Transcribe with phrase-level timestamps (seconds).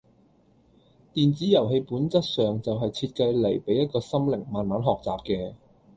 [1.13, 5.53] 電子遊戲本質上就係設計嚟俾一個心靈慢慢學習嘅